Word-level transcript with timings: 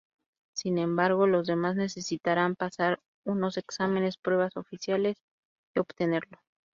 Sin 0.55 0.79
embargo, 0.79 1.27
los 1.27 1.45
demás 1.45 1.75
necesitarán 1.75 2.55
pasar 2.55 2.99
unos 3.23 3.57
exámenes 3.57 4.15
y 4.15 4.23
pruebas 4.23 4.57
oficiales 4.57 5.17
para 5.75 5.83
obtenerlo. 5.83 6.39